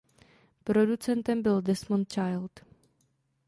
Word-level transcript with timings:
Producentem 0.63 1.41
byl 1.43 1.61
Desmond 1.61 2.13
Child. 2.13 2.51